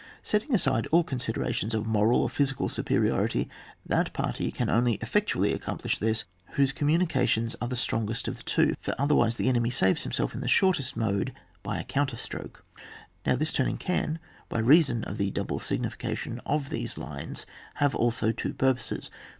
Setting 0.23 0.55
aside 0.55 0.87
all 0.87 1.03
considera* 1.03 1.53
tions 1.53 1.75
of 1.75 1.85
moral 1.85 2.23
or 2.23 2.27
physical 2.31 2.67
superiority, 2.67 3.47
that 3.85 4.13
party 4.13 4.49
can 4.49 4.67
only 4.67 4.95
effectually 4.95 5.53
accom 5.53 5.77
plish 5.79 5.99
this 5.99 6.25
whose 6.53 6.71
communications 6.73 7.55
are 7.61 7.67
the 7.67 7.75
strongest 7.75 8.27
of 8.27 8.37
the 8.37 8.41
two, 8.41 8.73
for 8.81 8.95
otherwise 8.97 9.35
the 9.35 9.47
enemy 9.47 9.69
saves 9.69 10.01
himself 10.01 10.33
in 10.33 10.41
the 10.41 10.47
shortest 10.47 10.97
mode, 10.97 11.33
by 11.61 11.79
a 11.79 11.83
counterstroke. 11.83 12.63
Now 13.27 13.35
this 13.35 13.53
turning 13.53 13.77
can, 13.77 14.17
by 14.49 14.57
reason 14.57 15.03
of 15.03 15.19
the 15.19 15.29
double 15.29 15.59
signification 15.59 16.41
of 16.47 16.71
these 16.71 16.97
lines, 16.97 17.45
have 17.75 17.93
also 17.93 18.31
two 18.31 18.55
purposes. 18.55 19.11